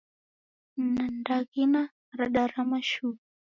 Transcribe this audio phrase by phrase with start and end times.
[0.93, 1.81] Ndaghina
[2.17, 3.15] radarama shuu.